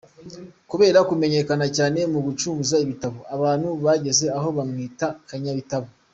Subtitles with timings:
[0.69, 5.89] Kubera kumenyekana cyane mu gucuruza ibitabo, abantu bageze aho bamwita’ Kanyabitabo’.